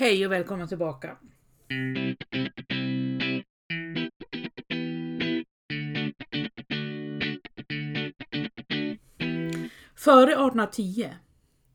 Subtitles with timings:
[0.00, 1.16] Hej och välkomna tillbaka.
[9.94, 11.14] Före 1810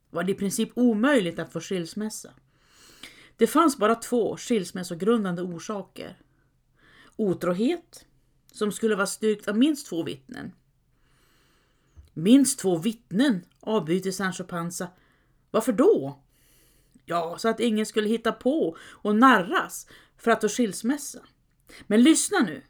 [0.10, 2.34] var det i princip omöjligt att få skilsmässa.
[3.38, 6.18] Det fanns bara två skilsmässogrundande orsaker.
[7.16, 8.06] Otrohet,
[8.52, 10.52] som skulle vara styrkt av minst två vittnen.
[12.14, 14.88] Minst två vittnen, avbryter Sancho Panza.
[15.52, 16.23] Varför då?
[17.06, 21.20] Ja, så att ingen skulle hitta på och narras för att få skilsmässa.
[21.88, 22.64] Men lyssna nu.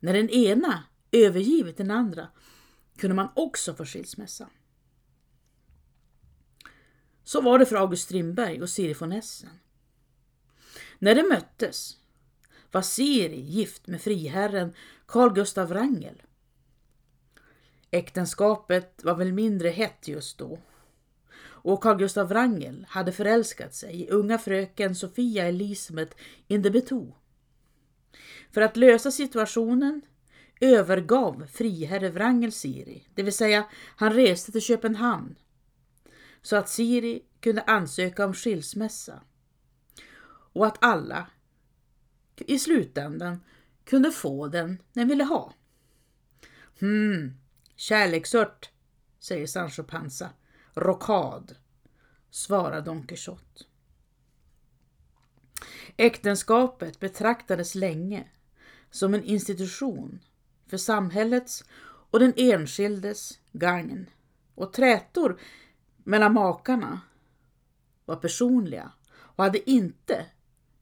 [0.00, 2.28] När den ena övergivit den andra
[2.96, 4.48] kunde man också få skilsmässa.
[7.24, 9.50] Så var det för August Strindberg och Siri von Essen.
[10.98, 11.96] När de möttes
[12.70, 14.74] var Siri gift med friherren
[15.06, 16.22] Carl Gustav Wrangel.
[17.90, 20.58] Äktenskapet var väl mindre hett just då
[21.62, 26.16] och Carl Gustav Wrangel hade förälskat sig i unga fröken Sofia Elisabeth
[26.48, 27.12] in.
[28.50, 30.02] För att lösa situationen
[30.60, 33.64] övergav friherre Wrangel Siri, det vill säga
[33.96, 35.34] han reste till Köpenhamn
[36.42, 39.20] så att Siri kunde ansöka om skilsmässa
[40.52, 41.26] och att alla
[42.36, 43.40] i slutändan
[43.84, 45.54] kunde få den den ville ha.
[46.80, 47.34] Hmm,
[47.76, 48.70] kärleksört,
[49.20, 50.30] säger Sancho Panza.
[50.74, 51.56] Rockad,
[52.30, 53.64] svarar Don Quixote.
[55.96, 58.28] Äktenskapet betraktades länge
[58.90, 60.20] som en institution
[60.66, 64.10] för samhällets och den enskildes gagn
[64.54, 65.40] och trätor
[65.96, 67.00] mellan makarna
[68.04, 70.26] var personliga och hade inte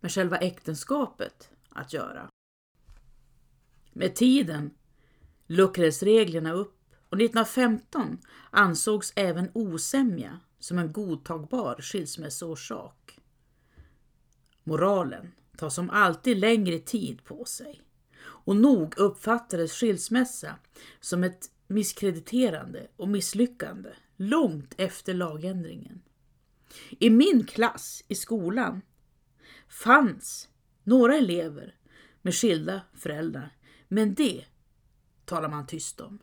[0.01, 2.29] med själva äktenskapet att göra.
[3.93, 4.71] Med tiden
[5.47, 6.80] luckrades reglerna upp
[7.11, 8.19] och 1915
[8.51, 13.19] ansågs även osämja som en godtagbar skilsmässoorsak.
[14.65, 17.83] Moralen tar som alltid längre tid på sig
[18.23, 20.55] och nog uppfattades skilsmässa
[21.01, 26.03] som ett misskrediterande och misslyckande långt efter lagändringen.
[26.91, 28.81] I min klass i skolan
[29.69, 30.49] fanns
[30.85, 31.75] några elever
[32.23, 33.57] med skilda föräldrar,
[33.89, 34.45] men det
[35.25, 36.19] talar man tyst om.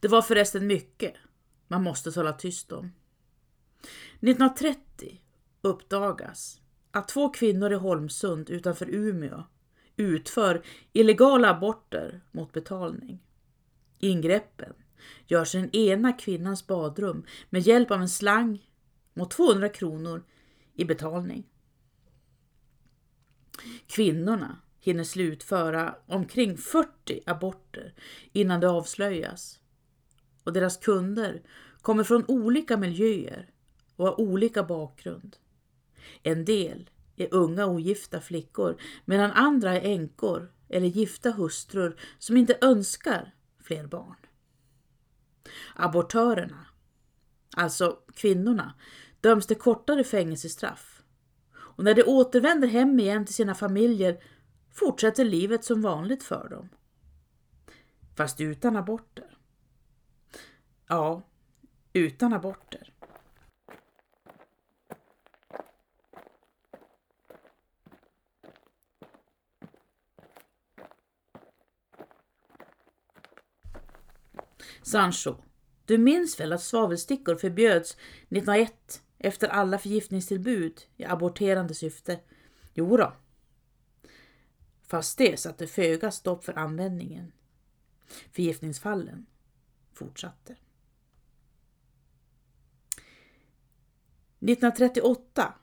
[0.00, 1.14] Det var förresten mycket
[1.68, 2.92] man måste tala tyst om.
[4.20, 5.20] 1930
[5.62, 6.60] uppdagas
[6.90, 9.44] att två kvinnor i Holmsund utanför Umeå
[9.96, 10.62] utför
[10.92, 13.22] illegala aborter mot betalning.
[13.98, 14.72] Ingreppen
[15.26, 18.70] görs i den ena kvinnans badrum med hjälp av en slang
[19.14, 20.24] mot 200 kronor
[20.74, 21.44] i betalning.
[23.86, 27.94] Kvinnorna hinner slutföra omkring 40 aborter
[28.32, 29.60] innan det avslöjas.
[30.44, 31.42] Och deras kunder
[31.80, 33.50] kommer från olika miljöer
[33.96, 35.36] och har olika bakgrund.
[36.22, 42.58] En del är unga ogifta flickor medan andra är änkor eller gifta hustrur som inte
[42.60, 44.16] önskar fler barn.
[45.74, 46.66] Abortörerna,
[47.56, 48.74] alltså kvinnorna,
[49.20, 50.95] döms till kortare fängelsestraff.
[51.76, 54.22] Och när de återvänder hem igen till sina familjer
[54.72, 56.68] fortsätter livet som vanligt för dem.
[58.16, 59.38] Fast utan aborter.
[60.88, 61.22] Ja,
[61.92, 62.92] utan aborter.
[74.82, 75.34] Sancho,
[75.84, 82.20] du minns väl att svavelstickor förbjöds 1901 efter alla förgiftningstillbud i aborterande syfte?
[82.74, 83.12] Jo då.
[84.82, 87.32] Fast det satte föga stopp för användningen.
[88.32, 89.26] Förgiftningsfallen
[89.92, 90.52] fortsatte.
[94.40, 95.54] 1938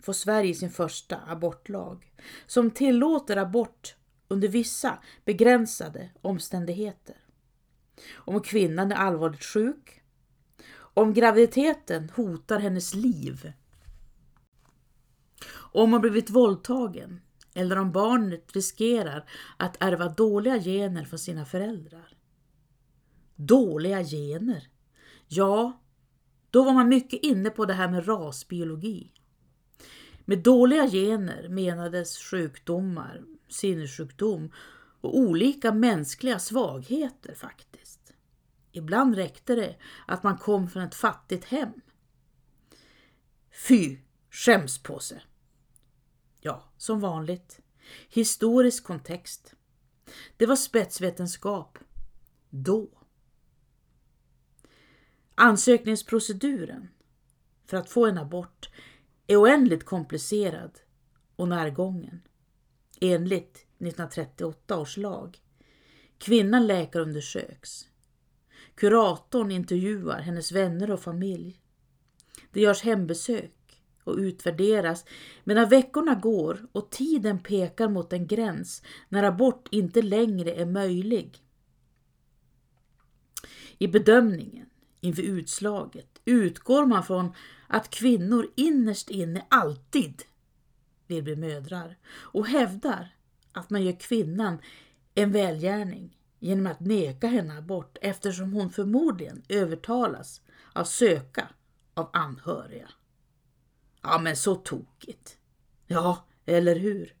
[0.00, 2.12] får Sverige sin första abortlag
[2.46, 3.96] som tillåter abort
[4.28, 7.16] under vissa begränsade omständigheter.
[8.14, 10.01] Om kvinnan är allvarligt sjuk,
[10.94, 13.52] om graviditeten hotar hennes liv,
[15.54, 17.20] om hon blivit våldtagen
[17.54, 19.24] eller om barnet riskerar
[19.56, 22.16] att ärva dåliga gener från sina föräldrar.
[23.36, 24.68] Dåliga gener?
[25.28, 25.80] Ja,
[26.50, 29.12] då var man mycket inne på det här med rasbiologi.
[30.24, 34.52] Med dåliga gener menades sjukdomar, sinnessjukdom
[35.00, 37.81] och olika mänskliga svagheter faktiskt.
[38.72, 39.76] Ibland räckte det
[40.06, 41.72] att man kom från ett fattigt hem.
[43.68, 43.98] Fy,
[44.30, 45.22] skäms på sig.
[46.40, 47.60] Ja, som vanligt.
[48.08, 49.54] Historisk kontext.
[50.36, 51.78] Det var spetsvetenskap.
[52.50, 52.88] Då.
[55.34, 56.88] Ansökningsproceduren
[57.66, 58.70] för att få en abort
[59.26, 60.80] är oändligt komplicerad
[61.36, 62.22] och närgången
[63.00, 65.38] enligt 1938 års lag.
[66.18, 67.88] Kvinnan läkarundersöks.
[68.74, 71.60] Kuratorn intervjuar hennes vänner och familj.
[72.52, 73.52] Det görs hembesök
[74.04, 75.04] och utvärderas
[75.44, 81.42] medan veckorna går och tiden pekar mot en gräns när abort inte längre är möjlig.
[83.78, 84.66] I bedömningen
[85.00, 87.32] inför utslaget utgår man från
[87.66, 90.22] att kvinnor innerst inne alltid
[91.06, 93.14] vill bli mödrar och hävdar
[93.52, 94.58] att man gör kvinnan
[95.14, 100.40] en välgärning genom att neka henne abort eftersom hon förmodligen övertalas
[100.72, 101.48] av söka
[101.94, 102.88] av anhöriga.
[104.02, 105.38] Ja, men så tokigt.
[105.86, 107.16] Ja, eller hur?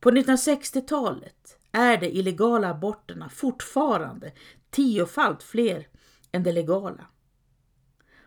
[0.00, 4.32] På 1960-talet är de illegala aborterna fortfarande
[4.70, 5.88] tiofalt fler
[6.32, 7.06] än de legala.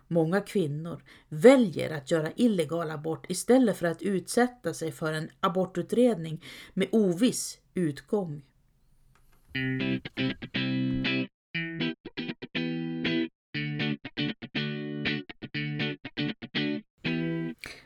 [0.07, 6.45] Många kvinnor väljer att göra illegal abort istället för att utsätta sig för en abortutredning
[6.73, 8.41] med oviss utgång.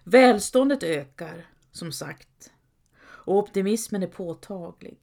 [0.04, 2.51] Välståndet ökar, som sagt,
[3.04, 5.00] och optimismen är påtaglig.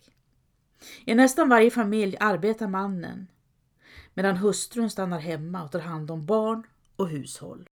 [1.04, 3.26] I nästan varje familj arbetar mannen
[4.14, 6.62] medan hustrun stannar hemma och tar hand om barn
[6.96, 7.69] och hushåll.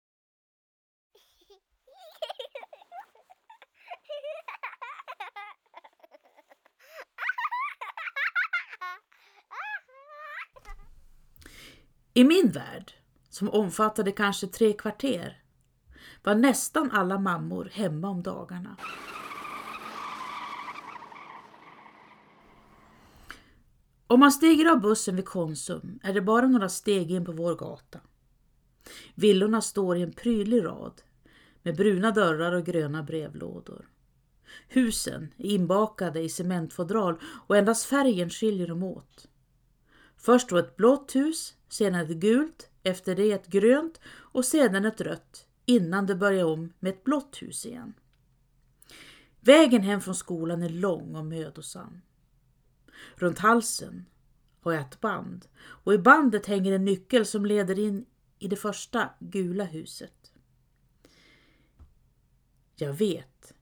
[12.16, 12.92] I min värld,
[13.28, 15.42] som omfattade kanske tre kvarter,
[16.22, 18.76] var nästan alla mammor hemma om dagarna.
[24.06, 27.54] Om man stiger av bussen vid Konsum är det bara några steg in på vår
[27.54, 28.00] gata.
[29.14, 31.02] Villorna står i en prydlig rad
[31.62, 33.88] med bruna dörrar och gröna brevlådor.
[34.68, 39.28] Husen är inbakade i cementfodral och endast färgen skiljer dem åt.
[40.16, 45.00] Först då ett blått hus, sedan ett gult, efter det ett grönt och sedan ett
[45.00, 47.94] rött innan det börjar om med ett blått hus igen.
[49.40, 52.00] Vägen hem från skolan är lång och mödosam.
[53.14, 54.06] Runt halsen
[54.60, 58.06] har jag ett band och i bandet hänger en nyckel som leder in
[58.38, 60.32] i det första gula huset.
[62.76, 63.54] Jag vet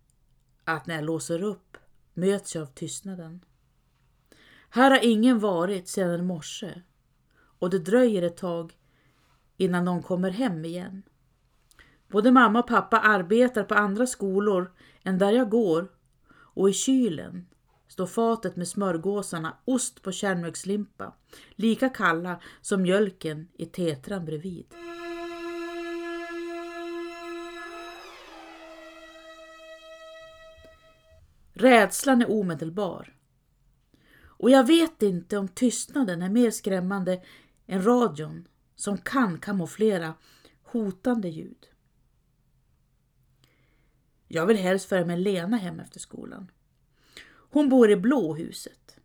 [0.65, 1.77] att när jag låser upp
[2.15, 3.45] möts jag av tystnaden.
[4.69, 6.83] Här har ingen varit sedan i morse
[7.65, 8.73] och det dröjer ett tag
[9.57, 11.03] innan de kommer hem igen.
[12.09, 14.73] Både mamma och pappa arbetar på andra skolor
[15.03, 15.89] än där jag går
[16.31, 17.47] och i kylen
[17.89, 21.15] står fatet med smörgåsarna, ost på kärnmjölkslimpa,
[21.51, 24.67] lika kalla som mjölken i tetran bredvid.
[31.53, 33.15] Rädslan är omedelbar.
[34.45, 37.23] Och jag vet inte om tystnaden är mer skrämmande
[37.67, 40.15] än radion som kan kamouflera
[40.63, 41.67] hotande ljud.
[44.29, 46.51] Jag vill helst föra med Lena hem efter skolan.
[47.27, 48.99] Hon bor i blåhuset.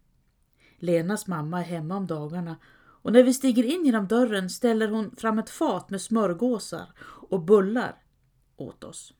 [0.77, 2.57] Lenas mamma är hemma om dagarna
[3.01, 7.39] och när vi stiger in genom dörren ställer hon fram ett fat med smörgåsar och
[7.39, 7.95] bullar
[8.55, 9.13] åt oss.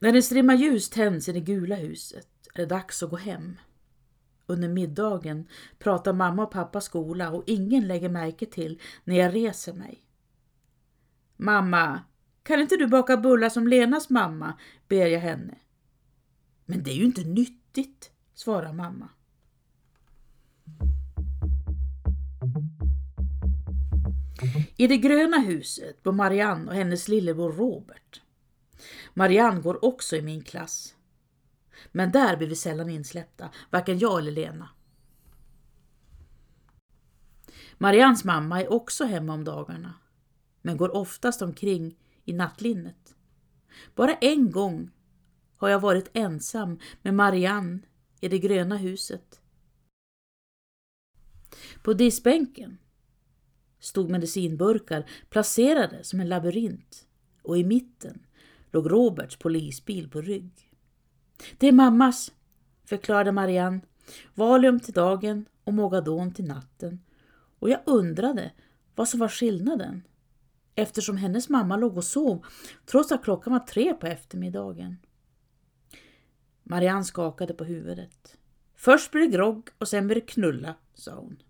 [0.00, 3.56] När en strimma ljus tänds i det gula huset är det dags att gå hem.
[4.46, 5.48] Under middagen
[5.78, 10.04] pratar mamma och pappa skola och ingen lägger märke till när jag reser mig.
[11.36, 12.00] Mamma,
[12.42, 14.58] kan inte du baka bullar som Lenas mamma?
[14.88, 15.54] ber jag henne.
[16.66, 19.08] Men det är ju inte nyttigt, svarar mamma.
[24.76, 28.21] I det gröna huset bor Marianne och hennes lillebror Robert.
[29.14, 30.94] Marianne går också i min klass.
[31.92, 34.68] Men där blir vi sällan insläppta, varken jag eller Lena.
[37.78, 39.94] Marians mamma är också hemma om dagarna,
[40.62, 43.14] men går oftast omkring i nattlinnet.
[43.94, 44.90] Bara en gång
[45.56, 47.80] har jag varit ensam med Marianne
[48.20, 49.40] i det gröna huset.
[51.82, 52.78] På diskbänken
[53.80, 57.06] stod medicinburkar placerade som en labyrint
[57.42, 58.26] och i mitten
[58.72, 60.70] låg Roberts polisbil på rygg.
[61.58, 62.32] Det är mammas,
[62.84, 63.80] förklarade Marianne
[64.34, 67.00] Valium till dagen och Mogadon till natten
[67.58, 68.52] och jag undrade
[68.94, 70.02] vad som var skillnaden
[70.74, 72.44] eftersom hennes mamma låg och sov
[72.86, 74.96] trots att klockan var tre på eftermiddagen.
[76.62, 78.38] Marianne skakade på huvudet.
[78.74, 81.42] Först blir det grogg och sen blir det knulla, sa hon.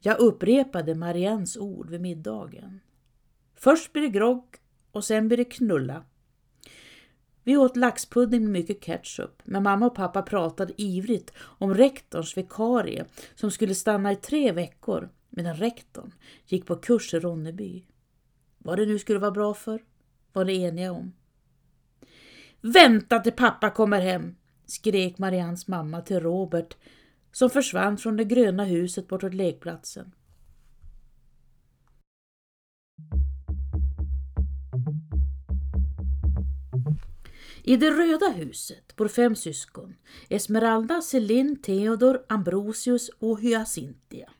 [0.00, 2.80] Jag upprepade Mariannes ord vid middagen.
[3.62, 4.56] Först blir det grogg
[4.92, 6.04] och sen blir det knulla.
[7.44, 13.04] Vi åt laxpudding med mycket ketchup, men mamma och pappa pratade ivrigt om rektorns vikarie
[13.34, 16.14] som skulle stanna i tre veckor medan rektorn
[16.46, 17.84] gick på kurs i Ronneby.
[18.58, 19.82] Vad det nu skulle vara bra för
[20.32, 21.12] var de eniga om.
[22.60, 24.36] Vänta till pappa kommer hem,
[24.66, 26.76] skrek Marians mamma till Robert
[27.32, 30.14] som försvann från det gröna huset bortåt lekplatsen.
[37.70, 39.94] I det röda huset bor fem syskon.
[40.28, 44.30] Esmeralda, Celine, Theodor, Ambrosius och Hyacintia.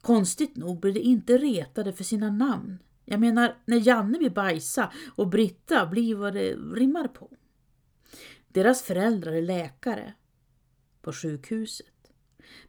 [0.00, 2.78] Konstigt nog blir de inte retade för sina namn.
[3.04, 7.30] Jag menar, när Janne vill bajsa och Britta blir vad det rimmar på.
[8.48, 10.14] Deras föräldrar är läkare
[11.02, 12.12] på sjukhuset.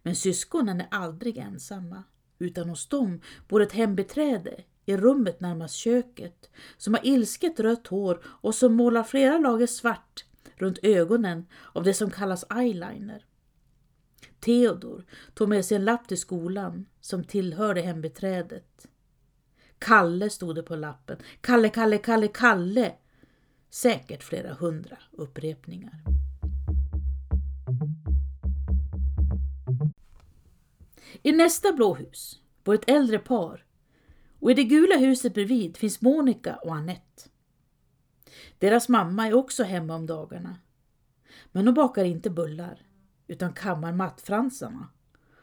[0.03, 2.03] Men syskonen är aldrig ensamma,
[2.39, 8.21] utan hos dem bor ett hembiträde i rummet närmast köket som har ilsket rött hår
[8.25, 13.25] och som målar flera lager svart runt ögonen av det som kallas eyeliner.
[14.39, 18.87] Theodor tog med sig en lapp till skolan som tillhörde hembiträdet.
[19.79, 21.17] Kalle stod det på lappen.
[21.41, 22.93] Kalle, Kalle, Kalle, Kalle.
[23.69, 26.03] Säkert flera hundra upprepningar.
[31.21, 33.65] I nästa blå hus bor ett äldre par
[34.41, 37.29] och i det gula huset bredvid finns Monica och Annette.
[38.57, 40.55] Deras mamma är också hemma om dagarna.
[41.51, 42.81] Men hon bakar inte bullar
[43.27, 44.87] utan kammar mattfransarna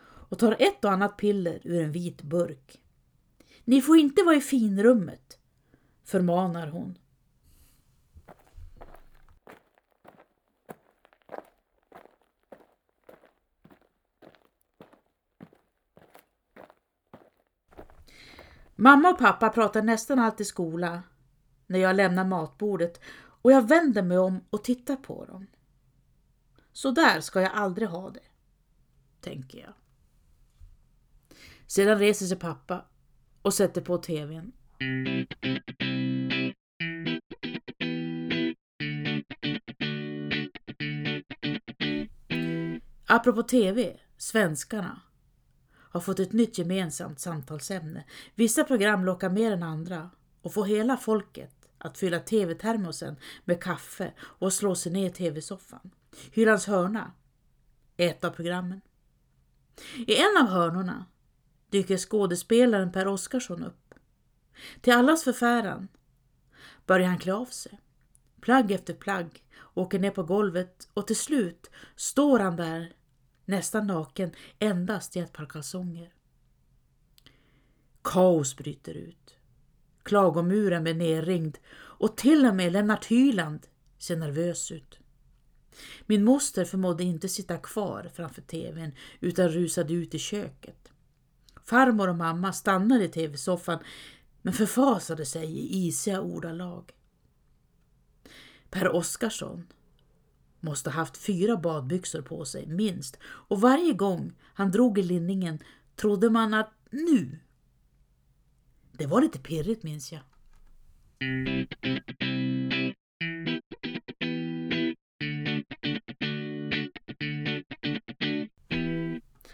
[0.00, 2.80] och tar ett och annat piller ur en vit burk.
[3.64, 5.38] Ni får inte vara i finrummet,
[6.04, 6.98] förmanar hon.
[18.80, 21.02] Mamma och pappa pratar nästan alltid skola
[21.66, 23.00] när jag lämnar matbordet
[23.42, 25.46] och jag vänder mig om och tittar på dem.
[26.72, 28.20] Så där ska jag aldrig ha det,
[29.20, 29.72] tänker jag.
[31.66, 32.84] Sedan reser sig pappa
[33.42, 34.52] och sätter på tvn.
[43.06, 45.00] Apropå tv, svenskarna
[45.90, 48.04] har fått ett nytt gemensamt samtalsämne.
[48.34, 50.10] Vissa program lockar mer än andra
[50.42, 55.90] och får hela folket att fylla tv-termosen med kaffe och slå sig ner i tv-soffan.
[56.32, 57.12] Hylands hörna
[57.96, 58.80] är ett av programmen.
[60.06, 61.04] I en av hörnorna
[61.70, 63.94] dyker skådespelaren Per Oscarsson upp.
[64.80, 65.88] Till allas förfäran
[66.86, 67.80] börjar han klä av sig.
[68.40, 72.92] Plagg efter plagg åker ner på golvet och till slut står han där
[73.48, 76.14] nästan naken endast i ett par kalsonger.
[78.02, 79.36] Kaos bryter ut.
[80.02, 83.66] Klagomuren blir nerringd och till och med Lennart Hyland
[83.98, 84.98] ser nervös ut.
[86.06, 90.92] Min moster förmådde inte sitta kvar framför tvn utan rusade ut i köket.
[91.64, 93.78] Farmor och mamma stannade i tv-soffan
[94.42, 96.92] men förfasade sig i isiga ordalag.
[98.70, 99.66] Per Oskarsson
[100.60, 105.58] måste haft fyra badbyxor på sig, minst, och varje gång han drog i linningen
[105.96, 107.38] trodde man att nu.
[108.92, 110.20] Det var lite pirrigt minns jag.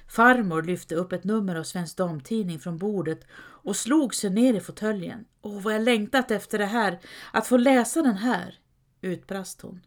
[0.08, 4.60] Farmor lyfte upp ett nummer av Svensk Damtidning från bordet och slog sig ner i
[4.60, 5.24] fåtöljen.
[5.42, 7.00] Åh, vad jag längtat efter det här,
[7.32, 8.58] att få läsa den här,
[9.00, 9.80] utbrast hon.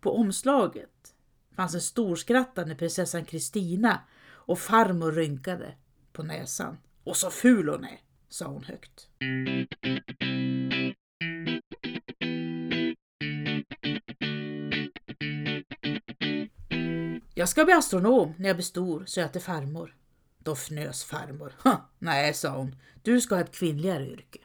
[0.00, 1.14] På omslaget
[1.56, 5.74] fanns en storskrattande prinsessan Kristina och farmor rynkade
[6.12, 6.76] på näsan.
[7.04, 9.08] Och så ful hon är, sa hon högt.
[17.36, 19.96] Jag ska bli astronom när jag blir stor, sa jag till farmor.
[20.38, 21.52] Då fnös farmor.
[21.98, 24.38] Nej, sa hon, du ska ha ett kvinnligare yrke.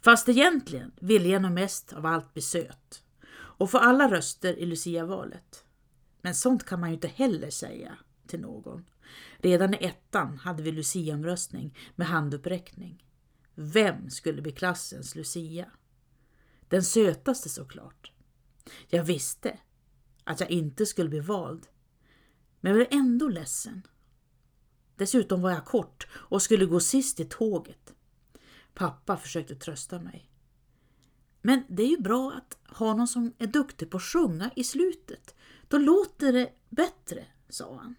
[0.00, 3.02] Fast egentligen ville jag nog mest av allt bli söt
[3.32, 5.64] och få alla röster i Lucia-valet.
[6.22, 8.84] Men sånt kan man ju inte heller säga till någon.
[9.38, 13.04] Redan i ettan hade vi Lucia-omröstning med handuppräckning.
[13.54, 15.70] Vem skulle bli klassens Lucia?
[16.68, 18.12] Den sötaste såklart.
[18.88, 19.58] Jag visste
[20.24, 21.66] att jag inte skulle bli vald,
[22.60, 23.86] men jag blev ändå ledsen.
[24.96, 27.94] Dessutom var jag kort och skulle gå sist i tåget.
[28.80, 30.30] Pappa försökte trösta mig.
[31.42, 34.64] Men det är ju bra att ha någon som är duktig på att sjunga i
[34.64, 35.34] slutet.
[35.68, 37.94] Då låter det bättre, sa han.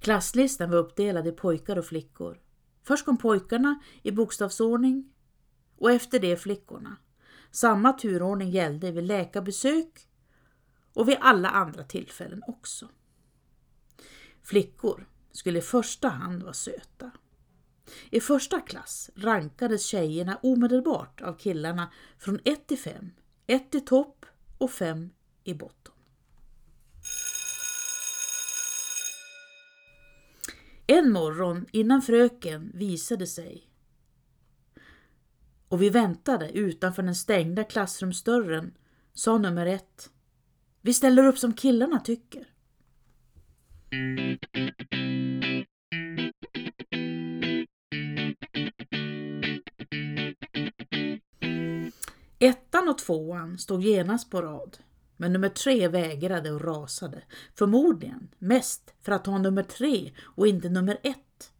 [0.00, 2.40] Klasslistan var uppdelad i pojkar och flickor.
[2.82, 5.12] Först kom pojkarna i bokstavsordning
[5.78, 6.96] och efter det flickorna.
[7.50, 10.08] Samma turordning gällde vid läkarbesök
[10.94, 12.88] och vid alla andra tillfällen också.
[14.42, 17.10] Flickor skulle i första hand vara söta.
[18.10, 23.10] I första klass rankades tjejerna omedelbart av killarna från 1 till 5,
[23.46, 24.26] 1 i topp
[24.58, 25.10] och 5
[25.44, 25.94] i botten.
[30.86, 33.70] En morgon innan fröken visade sig
[35.68, 38.74] och vi väntade utanför den stängda klassrumsdörren
[39.12, 40.10] sa nummer ett
[40.86, 42.46] vi ställer upp som killarna tycker.
[52.38, 54.78] Ettan och tvåan stod genast på rad,
[55.16, 57.22] men nummer tre vägrade och rasade.
[57.54, 61.52] Förmodligen mest för att ha nummer tre och inte nummer ett.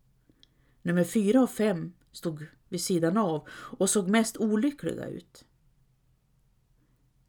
[0.83, 5.45] Nummer fyra och fem stod vid sidan av och såg mest olyckliga ut.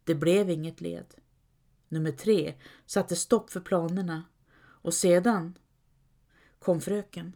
[0.04, 1.14] Det blev inget led.
[1.88, 2.54] Nummer tre
[2.86, 4.24] satte stopp för planerna
[4.58, 5.58] och sedan
[6.58, 7.32] kom fröken.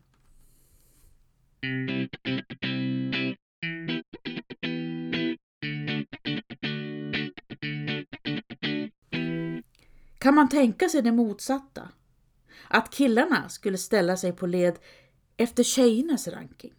[10.18, 11.88] Kan man tänka sig det motsatta?
[12.68, 14.78] Att killarna skulle ställa sig på led
[15.36, 16.74] efter tjejernas ranking?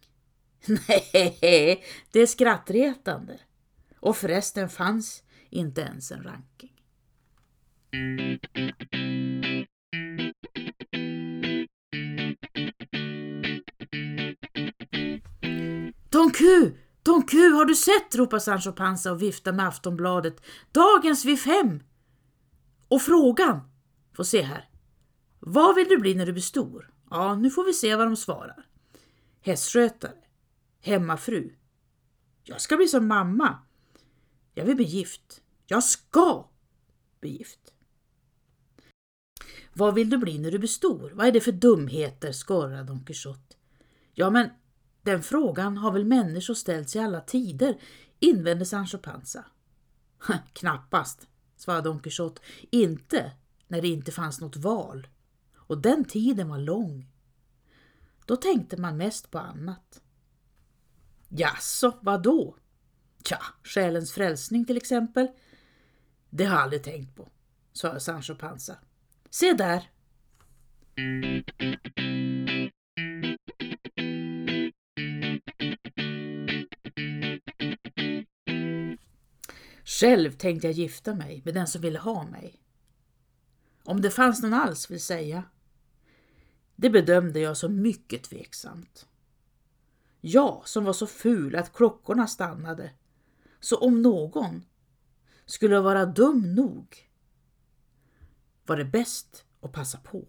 [0.88, 3.40] Nej, det är skrattretande.
[4.00, 6.81] Och förresten fanns inte ens en ranking.
[7.92, 8.00] Don
[16.30, 16.72] Q!
[17.02, 18.14] Don Q, har du sett?
[18.14, 20.40] ropar Sancho Panza och viftar med Aftonbladet.
[20.72, 21.82] Dagens vid fem!
[22.88, 23.60] Och frågan,
[24.16, 24.70] få se här.
[25.40, 26.94] Vad vill du bli när du blir stor?
[27.10, 28.66] Ja, nu får vi se vad de svarar.
[29.40, 30.18] Hästskötare.
[30.80, 31.52] Hemmafru.
[32.44, 33.58] Jag ska bli som mamma.
[34.54, 35.42] Jag vill bli gift.
[35.66, 36.48] Jag ska
[37.20, 37.61] bli gift.
[39.72, 41.10] Vad vill du bli när du blir stor?
[41.14, 42.32] Vad är det för dumheter?
[42.32, 43.56] skorrar Don Quixote.
[44.14, 44.50] Ja, men
[45.02, 47.80] den frågan har väl människor ställt sig i alla tider,
[48.18, 49.44] invände Sancho Panza.
[50.52, 52.42] Knappast, svarade Don Quixote.
[52.70, 53.32] Inte
[53.68, 55.06] när det inte fanns något val.
[55.56, 57.08] Och den tiden var lång.
[58.26, 60.02] Då tänkte man mest på annat.
[61.28, 62.56] Jaså, vad då?
[63.24, 65.28] Tja, själens frälsning till exempel.
[66.30, 67.28] Det har jag aldrig tänkt på,
[67.72, 68.76] sa Sancho Panza.
[69.34, 69.90] Se där!
[79.84, 82.60] Själv tänkte jag gifta mig med den som ville ha mig.
[83.84, 85.44] Om det fanns någon alls vill säga.
[86.76, 89.06] Det bedömde jag som mycket tveksamt.
[90.20, 92.90] Jag som var så ful att klockorna stannade.
[93.60, 94.64] Så om någon
[95.46, 97.11] skulle vara dum nog
[98.66, 100.24] var det bäst att passa på.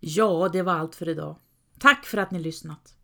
[0.00, 1.36] Ja, det var allt för idag.
[1.78, 2.94] Tack för att ni lyssnat.